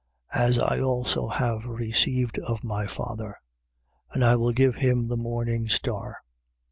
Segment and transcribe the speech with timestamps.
[0.33, 3.37] As I also have received of my Father.
[4.11, 6.23] And I will give him the morning star.